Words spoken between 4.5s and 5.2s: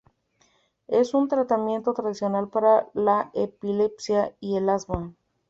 el asma.